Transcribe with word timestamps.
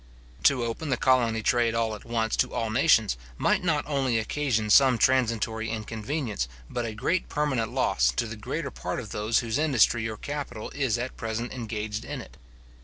To 0.45 0.63
open 0.65 0.89
the 0.89 0.97
colony 0.97 1.43
trade 1.43 1.75
all 1.75 1.93
at 1.93 2.05
once 2.05 2.35
to 2.37 2.55
all 2.55 2.71
nations, 2.71 3.17
might 3.37 3.63
not 3.63 3.85
only 3.85 4.17
occasion 4.17 4.71
some 4.71 4.97
transitory 4.97 5.69
inconveniency, 5.69 6.47
but 6.71 6.85
a 6.87 6.95
great 6.95 7.29
permanent 7.29 7.71
loss, 7.71 8.09
to 8.13 8.25
the 8.25 8.35
greater 8.35 8.71
part 8.71 8.99
of 8.99 9.11
those 9.11 9.41
whose 9.45 9.59
industry 9.59 10.09
or 10.09 10.17
capital 10.17 10.71
is 10.71 10.97
at 10.97 11.17
present 11.17 11.53
engaged 11.53 12.03
in 12.03 12.19
it. 12.19 12.35